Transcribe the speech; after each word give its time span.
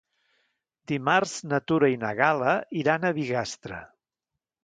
Dimarts 0.91 1.33
na 1.51 1.59
Tura 1.71 1.91
i 1.95 1.99
na 2.05 2.15
Gal·la 2.21 2.55
iran 2.85 3.05
a 3.05 3.13
Bigastre. 3.21 3.83